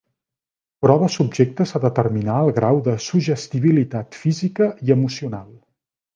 Proves 0.85 1.17
subjectes 1.19 1.73
a 1.79 1.81
determinar 1.83 2.39
el 2.47 2.49
grau 2.57 2.81
de 2.89 2.97
suggestibilitat 3.09 4.19
física 4.23 4.71
i 4.89 4.97
emocional. 4.99 5.49